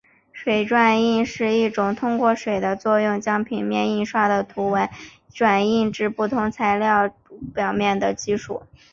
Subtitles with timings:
[0.33, 4.89] 水转印是一种通过水的作用将平面印刷的图文
[5.31, 8.63] 转印至不同材质物体表面的技术。